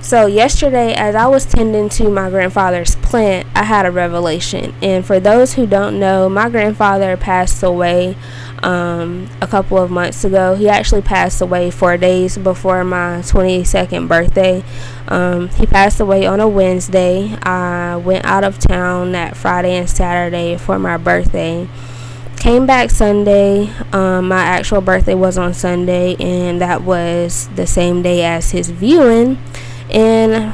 So, 0.01 0.25
yesterday, 0.25 0.93
as 0.93 1.15
I 1.15 1.27
was 1.27 1.45
tending 1.45 1.89
to 1.89 2.09
my 2.09 2.29
grandfather's 2.29 2.95
plant, 2.95 3.47
I 3.55 3.63
had 3.63 3.85
a 3.85 3.91
revelation. 3.91 4.73
And 4.81 5.05
for 5.05 5.19
those 5.19 5.53
who 5.53 5.67
don't 5.67 5.99
know, 5.99 6.29
my 6.29 6.49
grandfather 6.49 7.17
passed 7.17 7.61
away 7.61 8.15
um, 8.63 9.29
a 9.41 9.47
couple 9.47 9.77
of 9.77 9.91
months 9.91 10.23
ago. 10.23 10.55
He 10.55 10.69
actually 10.69 11.01
passed 11.01 11.41
away 11.41 11.71
four 11.71 11.97
days 11.97 12.37
before 12.37 12.83
my 12.83 13.19
22nd 13.19 14.07
birthday. 14.07 14.63
Um, 15.07 15.49
he 15.49 15.65
passed 15.65 15.99
away 15.99 16.25
on 16.25 16.39
a 16.39 16.47
Wednesday. 16.47 17.35
I 17.43 17.97
went 17.97 18.25
out 18.25 18.43
of 18.43 18.59
town 18.59 19.11
that 19.13 19.37
Friday 19.37 19.75
and 19.75 19.89
Saturday 19.89 20.57
for 20.57 20.79
my 20.79 20.97
birthday. 20.97 21.67
Came 22.37 22.65
back 22.65 22.91
Sunday. 22.91 23.71
Um, 23.91 24.27
my 24.27 24.43
actual 24.43 24.81
birthday 24.81 25.15
was 25.15 25.37
on 25.37 25.53
Sunday, 25.53 26.15
and 26.19 26.61
that 26.61 26.83
was 26.83 27.49
the 27.55 27.65
same 27.65 28.01
day 28.01 28.23
as 28.23 28.51
his 28.51 28.69
viewing. 28.69 29.39
And 29.89 30.53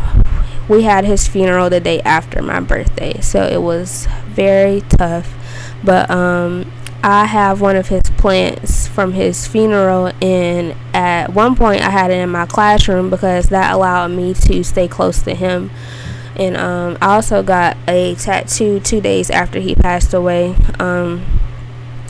we 0.70 0.84
had 0.84 1.04
his 1.04 1.28
funeral 1.28 1.70
the 1.70 1.80
day 1.80 2.02
after 2.02 2.42
my 2.42 2.60
birthday, 2.62 3.20
so 3.20 3.44
it 3.44 3.62
was 3.62 4.08
very 4.28 4.82
tough. 4.82 5.34
But 5.84 6.10
um, 6.10 6.72
I 7.06 7.26
have 7.26 7.60
one 7.60 7.76
of 7.76 7.90
his 7.90 8.04
plants 8.18 8.88
from 8.88 9.12
his 9.12 9.46
funeral, 9.46 10.14
and 10.22 10.74
at 10.94 11.34
one 11.34 11.54
point 11.54 11.82
I 11.82 11.90
had 11.90 12.12
it 12.12 12.20
in 12.20 12.30
my 12.30 12.46
classroom 12.46 13.10
because 13.10 13.50
that 13.50 13.74
allowed 13.74 14.12
me 14.12 14.34
to 14.34 14.64
stay 14.64 14.88
close 14.88 15.22
to 15.24 15.36
him. 15.36 15.70
And 16.38 16.56
um, 16.56 16.98
I 17.02 17.16
also 17.16 17.44
got 17.44 17.76
a 17.90 18.16
tattoo 18.16 18.80
two 18.80 19.02
days 19.02 19.30
after 19.30 19.60
he 19.60 19.76
passed 19.76 20.14
away. 20.14 20.56
Um, 20.80 21.26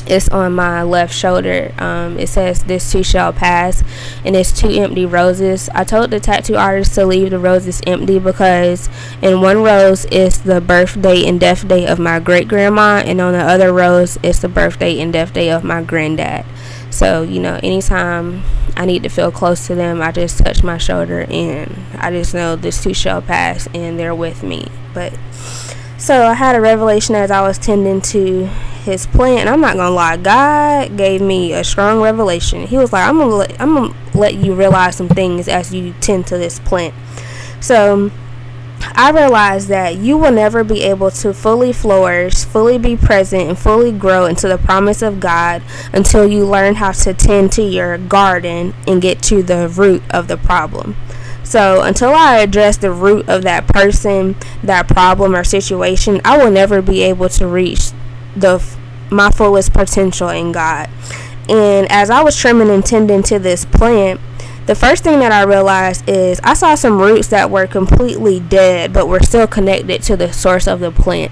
it's 0.06 0.30
on 0.30 0.54
my 0.54 0.84
left 0.84 1.14
shoulder. 1.14 1.74
Um, 1.78 2.20
it 2.20 2.28
says, 2.28 2.64
This 2.64 2.92
too 2.92 3.04
shall 3.04 3.34
pass. 3.34 3.84
And 4.26 4.36
it's 4.36 4.52
two 4.52 4.70
empty 4.70 5.06
roses. 5.06 5.70
I 5.70 5.84
told 5.84 6.12
the 6.12 6.20
tattoo 6.20 6.56
artist 6.56 6.96
to 6.96 7.06
leave 7.06 7.32
the 7.32 7.40
roses 7.40 7.82
empty 7.88 8.20
because 8.20 8.90
in 9.22 9.42
one 9.42 9.64
rose 9.64 10.06
is 10.06 10.42
the 10.42 10.62
birthday 10.62 11.26
and 11.28 11.40
death 11.40 11.68
day 11.68 11.88
of 11.88 12.00
my 12.00 12.20
great 12.20 12.48
grandma, 12.48 13.02
and 13.06 13.22
on 13.22 13.34
the 13.34 13.40
other 13.40 13.72
rose 13.74 14.18
is 14.24 14.42
the 14.42 14.50
birthday 14.50 15.00
and 15.00 15.14
death 15.14 15.34
day 15.34 15.50
of 15.52 15.64
my 15.64 15.82
granddad. 15.82 16.46
So, 16.90 17.24
you 17.24 17.40
know, 17.40 17.60
anytime 17.64 18.44
I 18.76 18.86
need 18.86 19.02
to 19.04 19.10
feel 19.10 19.32
close 19.32 19.66
to 19.68 19.76
them, 19.76 20.02
I 20.02 20.12
just 20.12 20.38
touch 20.38 20.64
my 20.64 20.78
shoulder 20.78 21.26
and 21.28 21.76
I 21.98 22.12
just 22.12 22.36
know 22.36 22.56
this 22.56 22.84
too 22.84 22.94
shall 22.94 23.20
pass 23.20 23.68
and 23.74 23.98
they're 23.98 24.14
with 24.14 24.44
me. 24.44 24.68
But 24.94 25.12
so 25.98 26.28
I 26.28 26.34
had 26.36 26.56
a 26.56 26.62
revelation 26.62 27.16
as 27.16 27.32
I 27.32 27.42
was 27.42 27.58
tending 27.58 28.02
to 28.02 28.48
his 28.84 29.06
plant. 29.08 29.50
I'm 29.50 29.62
not 29.62 29.76
gonna 29.76 29.94
lie, 29.94 30.18
God 30.18 30.98
gave 30.98 31.22
me 31.22 31.54
a 31.54 31.64
strong 31.64 32.02
revelation. 32.02 32.68
He 32.68 32.78
was 32.78 32.94
like, 32.94 33.08
I'm 33.08 33.18
gonna 33.18 33.48
I'm 33.60 33.74
gonna 33.74 33.96
let 34.14 34.36
you 34.36 34.54
realize 34.54 34.96
some 34.96 35.10
things 35.10 35.48
as 35.48 35.74
you 35.74 35.94
tend 36.02 36.28
to 36.28 36.38
this 36.38 36.60
plant. 36.60 36.94
So 37.60 38.12
I 38.96 39.12
realized 39.12 39.70
that 39.70 39.96
you 39.96 40.18
will 40.18 40.32
never 40.32 40.64
be 40.64 40.84
able 40.84 41.10
to 41.12 41.34
fully 41.34 41.72
flourish, 41.72 42.44
fully 42.44 42.78
be 42.78 42.98
present, 42.98 43.50
and 43.50 43.58
fully 43.58 43.92
grow 43.92 44.26
into 44.26 44.48
the 44.48 44.58
promise 44.58 45.02
of 45.02 45.20
God 45.20 45.64
until 45.94 46.28
you 46.28 46.46
learn 46.46 46.76
how 46.76 46.92
to 46.92 47.14
tend 47.14 47.52
to 47.54 47.64
your 47.64 47.98
garden 47.98 48.74
and 48.86 49.02
get 49.02 49.22
to 49.24 49.42
the 49.42 49.70
root 49.70 50.04
of 50.10 50.28
the 50.28 50.38
problem. 50.38 50.96
So 51.44 51.82
until 51.82 52.10
I 52.10 52.40
address 52.40 52.78
the 52.78 52.92
root 52.92 53.28
of 53.30 53.44
that 53.44 53.68
person, 53.68 54.36
that 54.64 54.88
problem 54.88 55.36
or 55.36 55.44
situation, 55.44 56.22
I 56.26 56.38
will 56.38 56.52
never 56.52 56.82
be 56.82 57.04
able 57.04 57.30
to 57.30 57.48
reach 57.48 57.92
the 58.36 58.64
my 59.12 59.30
fullest 59.30 59.74
potential 59.74 60.30
in 60.30 60.52
God. 60.52 60.90
And 61.50 61.92
as 61.92 62.10
I 62.10 62.24
was 62.24 62.36
trimming 62.36 62.70
and 62.70 62.86
tending 62.86 63.22
to 63.24 63.38
this 63.38 63.66
plant, 63.66 64.20
the 64.66 64.76
first 64.76 65.04
thing 65.04 65.20
that 65.20 65.32
I 65.32 65.44
realized 65.44 66.08
is 66.08 66.40
I 66.42 66.54
saw 66.54 66.76
some 66.76 67.00
roots 67.00 67.28
that 67.28 67.52
were 67.52 67.68
completely 67.68 68.40
dead 68.40 68.94
but 68.94 69.08
were 69.08 69.22
still 69.22 69.46
connected 69.46 70.02
to 70.04 70.16
the 70.16 70.32
source 70.32 70.68
of 70.68 70.80
the 70.80 70.92
plant. 70.92 71.32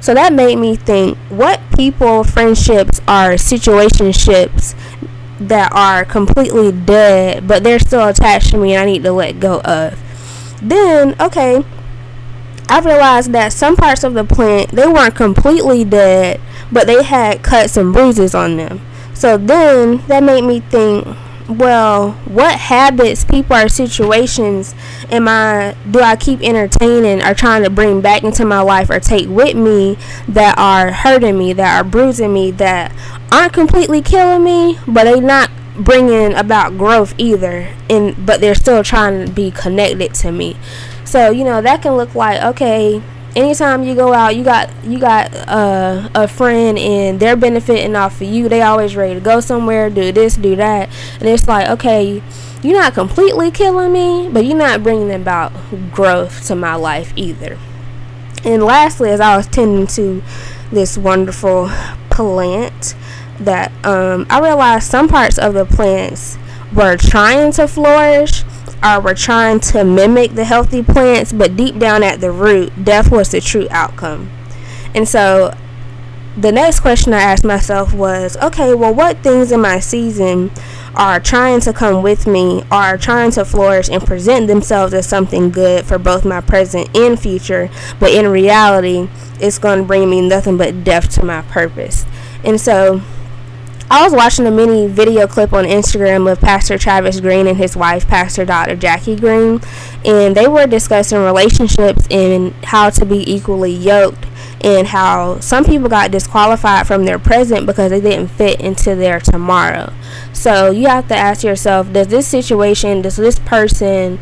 So 0.00 0.12
that 0.14 0.32
made 0.32 0.56
me 0.56 0.76
think 0.76 1.16
what 1.30 1.60
people, 1.74 2.22
friendships, 2.22 3.00
are 3.08 3.32
situationships 3.32 4.74
that 5.40 5.72
are 5.72 6.04
completely 6.04 6.70
dead, 6.70 7.48
but 7.48 7.64
they're 7.64 7.78
still 7.78 8.06
attached 8.06 8.50
to 8.50 8.58
me 8.58 8.74
and 8.74 8.82
I 8.82 8.92
need 8.92 9.02
to 9.04 9.12
let 9.12 9.40
go 9.40 9.60
of. 9.62 9.98
Then, 10.62 11.16
okay, 11.20 11.64
I 12.68 12.80
realized 12.80 13.32
that 13.32 13.52
some 13.52 13.76
parts 13.76 14.02
of 14.02 14.14
the 14.14 14.24
plant 14.24 14.70
they 14.70 14.86
weren't 14.86 15.14
completely 15.14 15.84
dead, 15.84 16.40
but 16.72 16.86
they 16.86 17.02
had 17.02 17.42
cuts 17.42 17.76
and 17.76 17.92
bruises 17.92 18.34
on 18.34 18.56
them. 18.56 18.80
So 19.14 19.38
then 19.38 19.98
that 20.08 20.22
made 20.22 20.44
me 20.44 20.60
think, 20.60 21.06
well, 21.48 22.12
what 22.24 22.58
habits, 22.58 23.24
people, 23.24 23.56
or 23.56 23.68
situations 23.68 24.74
am 25.10 25.28
I 25.28 25.76
do 25.88 26.00
I 26.00 26.16
keep 26.16 26.42
entertaining 26.42 27.22
or 27.22 27.34
trying 27.34 27.62
to 27.62 27.70
bring 27.70 28.00
back 28.00 28.24
into 28.24 28.44
my 28.44 28.60
life 28.60 28.90
or 28.90 28.98
take 28.98 29.28
with 29.28 29.56
me 29.56 29.96
that 30.28 30.58
are 30.58 30.90
hurting 30.90 31.38
me, 31.38 31.52
that 31.52 31.80
are 31.80 31.88
bruising 31.88 32.32
me, 32.32 32.50
that 32.52 32.92
aren't 33.30 33.52
completely 33.52 34.02
killing 34.02 34.42
me, 34.42 34.78
but 34.88 35.04
they 35.04 35.20
not 35.20 35.50
bringing 35.78 36.34
about 36.34 36.76
growth 36.76 37.14
either, 37.18 37.72
and 37.88 38.26
but 38.26 38.40
they're 38.40 38.54
still 38.54 38.82
trying 38.82 39.26
to 39.26 39.32
be 39.32 39.50
connected 39.50 40.14
to 40.14 40.32
me. 40.32 40.56
So 41.06 41.30
you 41.30 41.44
know 41.44 41.62
that 41.62 41.82
can 41.82 41.94
look 41.96 42.14
like 42.14 42.42
okay. 42.42 43.02
Anytime 43.34 43.84
you 43.84 43.94
go 43.94 44.14
out, 44.14 44.34
you 44.34 44.42
got 44.44 44.70
you 44.82 44.98
got 44.98 45.34
uh, 45.46 46.08
a 46.14 46.26
friend 46.26 46.78
and 46.78 47.20
they're 47.20 47.36
benefiting 47.36 47.94
off 47.94 48.22
of 48.22 48.28
you. 48.28 48.48
They 48.48 48.62
always 48.62 48.96
ready 48.96 49.12
to 49.12 49.20
go 49.20 49.40
somewhere, 49.40 49.90
do 49.90 50.10
this, 50.10 50.36
do 50.36 50.56
that, 50.56 50.88
and 51.20 51.28
it's 51.28 51.46
like 51.46 51.68
okay, 51.68 52.22
you're 52.62 52.78
not 52.78 52.94
completely 52.94 53.50
killing 53.50 53.92
me, 53.92 54.28
but 54.32 54.46
you're 54.46 54.56
not 54.56 54.82
bringing 54.82 55.12
about 55.12 55.52
growth 55.92 56.46
to 56.46 56.56
my 56.56 56.74
life 56.74 57.12
either. 57.14 57.58
And 58.44 58.62
lastly, 58.62 59.10
as 59.10 59.20
I 59.20 59.36
was 59.36 59.46
tending 59.46 59.86
to 59.88 60.22
this 60.70 60.96
wonderful 60.96 61.70
plant, 62.10 62.94
that 63.38 63.70
um, 63.84 64.26
I 64.30 64.40
realized 64.40 64.88
some 64.90 65.08
parts 65.08 65.38
of 65.38 65.54
the 65.54 65.66
plants 65.66 66.38
were 66.74 66.96
trying 66.96 67.52
to 67.52 67.68
flourish 67.68 68.44
or 68.82 69.00
were 69.00 69.14
trying 69.14 69.60
to 69.60 69.84
mimic 69.84 70.32
the 70.32 70.44
healthy 70.44 70.82
plants, 70.82 71.32
but 71.32 71.56
deep 71.56 71.78
down 71.78 72.02
at 72.02 72.20
the 72.20 72.30
root, 72.30 72.84
death 72.84 73.10
was 73.10 73.30
the 73.30 73.40
true 73.40 73.66
outcome. 73.70 74.30
And 74.94 75.08
so 75.08 75.54
the 76.36 76.52
next 76.52 76.80
question 76.80 77.14
I 77.14 77.20
asked 77.22 77.44
myself 77.44 77.94
was 77.94 78.36
okay, 78.38 78.74
well, 78.74 78.94
what 78.94 79.18
things 79.22 79.50
in 79.50 79.60
my 79.60 79.80
season 79.80 80.50
are 80.94 81.20
trying 81.20 81.60
to 81.60 81.72
come 81.72 82.02
with 82.02 82.26
me, 82.26 82.62
are 82.70 82.96
trying 82.96 83.30
to 83.30 83.44
flourish 83.44 83.88
and 83.88 84.02
present 84.02 84.46
themselves 84.46 84.94
as 84.94 85.06
something 85.06 85.50
good 85.50 85.84
for 85.84 85.98
both 85.98 86.24
my 86.24 86.40
present 86.40 86.94
and 86.96 87.18
future, 87.20 87.70
but 88.00 88.12
in 88.12 88.26
reality, 88.28 89.08
it's 89.40 89.58
going 89.58 89.80
to 89.80 89.84
bring 89.84 90.08
me 90.08 90.26
nothing 90.26 90.56
but 90.56 90.84
death 90.84 91.10
to 91.10 91.22
my 91.22 91.42
purpose. 91.42 92.06
And 92.44 92.60
so 92.60 93.02
I 93.88 94.02
was 94.02 94.12
watching 94.12 94.46
a 94.46 94.50
mini 94.50 94.88
video 94.88 95.28
clip 95.28 95.52
on 95.52 95.64
Instagram 95.64 96.30
of 96.30 96.40
Pastor 96.40 96.76
Travis 96.76 97.20
Greene 97.20 97.46
and 97.46 97.56
his 97.56 97.76
wife, 97.76 98.08
Pastor 98.08 98.44
Dr. 98.44 98.74
Jackie 98.74 99.14
Greene, 99.14 99.60
and 100.04 100.34
they 100.34 100.48
were 100.48 100.66
discussing 100.66 101.18
relationships 101.18 102.04
and 102.10 102.52
how 102.64 102.90
to 102.90 103.04
be 103.04 103.22
equally 103.32 103.70
yoked 103.70 104.26
and 104.64 104.88
how 104.88 105.38
some 105.38 105.64
people 105.64 105.88
got 105.88 106.10
disqualified 106.10 106.88
from 106.88 107.04
their 107.04 107.20
present 107.20 107.64
because 107.64 107.90
they 107.90 108.00
didn't 108.00 108.26
fit 108.26 108.60
into 108.60 108.96
their 108.96 109.20
tomorrow. 109.20 109.92
So 110.32 110.72
you 110.72 110.88
have 110.88 111.06
to 111.06 111.16
ask 111.16 111.44
yourself, 111.44 111.92
does 111.92 112.08
this 112.08 112.26
situation, 112.26 113.02
does 113.02 113.14
this 113.14 113.38
person 113.38 114.18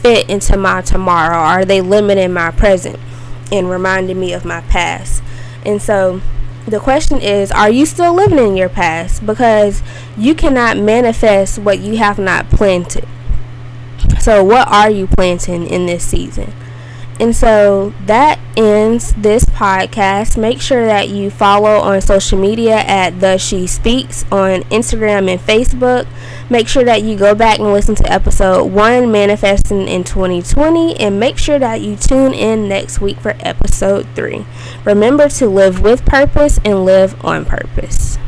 fit 0.00 0.30
into 0.30 0.56
my 0.56 0.80
tomorrow? 0.80 1.36
Are 1.36 1.66
they 1.66 1.82
limiting 1.82 2.32
my 2.32 2.52
present 2.52 2.98
and 3.52 3.68
reminding 3.68 4.18
me 4.18 4.32
of 4.32 4.46
my 4.46 4.62
past? 4.62 5.22
And 5.62 5.82
so 5.82 6.22
the 6.66 6.80
question 6.80 7.20
is 7.20 7.50
are 7.50 7.70
you 7.70 7.86
still 7.86 8.14
living 8.14 8.38
in 8.38 8.56
your 8.56 8.68
past? 8.68 9.24
Because 9.26 9.82
you 10.16 10.34
cannot 10.34 10.78
manifest 10.78 11.58
what 11.58 11.78
you 11.78 11.98
have 11.98 12.18
not 12.18 12.48
planted. 12.50 13.06
So 14.20 14.42
what 14.42 14.68
are 14.68 14.90
you 14.90 15.06
planting 15.06 15.66
in 15.66 15.86
this 15.86 16.06
season 16.06 16.52
and 17.20 17.34
so 17.34 17.94
that 18.06 18.40
ends 18.56 19.12
this 19.14 19.44
podcast. 19.44 20.36
Make 20.36 20.60
sure 20.60 20.84
that 20.86 21.08
you 21.08 21.30
follow 21.30 21.78
on 21.80 22.00
social 22.00 22.38
media 22.38 22.76
at 22.76 23.20
The 23.20 23.38
She 23.38 23.66
Speaks 23.66 24.24
on 24.32 24.62
Instagram 24.64 25.30
and 25.30 25.40
Facebook. 25.40 26.06
Make 26.50 26.68
sure 26.68 26.84
that 26.84 27.02
you 27.02 27.16
go 27.16 27.34
back 27.34 27.58
and 27.58 27.72
listen 27.72 27.94
to 27.96 28.12
episode 28.12 28.64
one, 28.66 29.10
Manifesting 29.12 29.88
in 29.88 30.04
2020, 30.04 30.96
and 30.98 31.20
make 31.20 31.38
sure 31.38 31.58
that 31.58 31.80
you 31.80 31.96
tune 31.96 32.34
in 32.34 32.68
next 32.68 33.00
week 33.00 33.18
for 33.20 33.36
episode 33.40 34.06
three. 34.14 34.44
Remember 34.84 35.28
to 35.28 35.48
live 35.48 35.80
with 35.80 36.04
purpose 36.04 36.58
and 36.64 36.84
live 36.84 37.22
on 37.24 37.44
purpose. 37.44 38.18